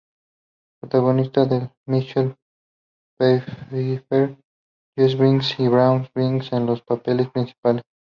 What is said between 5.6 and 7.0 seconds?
Beau Bridges en los